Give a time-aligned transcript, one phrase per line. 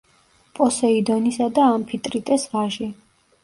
[0.59, 2.93] პოსეიდონისა და ამფიტრიტეს ვაჟი.